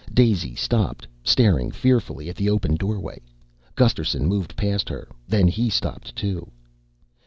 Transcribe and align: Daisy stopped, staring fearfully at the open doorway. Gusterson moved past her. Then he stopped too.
Daisy 0.11 0.55
stopped, 0.55 1.05
staring 1.23 1.69
fearfully 1.69 2.27
at 2.27 2.35
the 2.35 2.49
open 2.49 2.73
doorway. 2.73 3.21
Gusterson 3.75 4.25
moved 4.25 4.55
past 4.55 4.89
her. 4.89 5.07
Then 5.27 5.47
he 5.47 5.69
stopped 5.69 6.15
too. 6.15 6.49